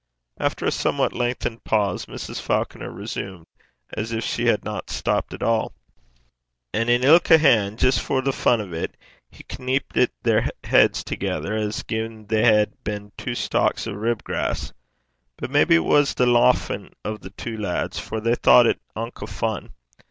[0.39, 2.41] After a somewhat lengthened pause, Mrs.
[2.41, 3.45] Falconer resumed
[3.93, 5.73] as if she had not stopped at all.
[6.73, 8.95] 'Ane in ilka han', jist for the fun o' 't,
[9.29, 14.73] he kneipit their heids thegither, as gin they hed been twa carldoddies (stalks of ribgrass).
[15.37, 19.27] But maybe it was the lauchin' o' the twa lads, for they thocht it unco
[19.27, 19.69] fun.